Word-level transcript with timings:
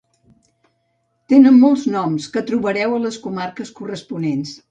Tenen 1.33 1.59
molts 1.65 1.83
noms 1.97 2.27
que 2.37 2.43
trobareu 2.49 2.97
a 2.97 3.01
les 3.05 3.21
comarques 3.29 3.73
corresponents 3.81 4.59